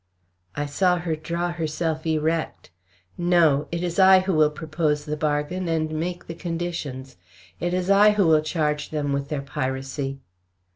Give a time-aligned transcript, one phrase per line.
[0.55, 2.71] I saw her draw herself erect.
[3.19, 7.17] "No; it is I who will propose the bargain and make the conditions.
[7.59, 10.17] It is I who will charge them with their piracy."